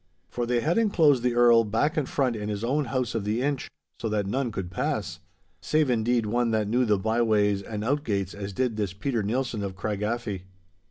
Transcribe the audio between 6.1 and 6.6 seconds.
one